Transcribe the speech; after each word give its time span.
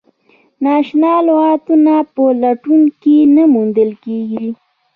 نا 0.61 0.71
اشنا 0.81 1.11
لغتونه 1.27 1.95
په 2.13 2.23
لټون 2.41 2.81
کې 3.01 3.17
نه 3.35 3.43
موندل 3.53 3.91
کیږي. 4.03 4.45